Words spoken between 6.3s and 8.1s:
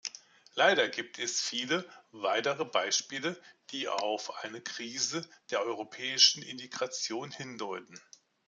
Integration hindeuten.